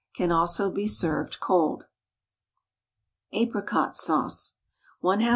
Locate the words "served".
0.87-1.39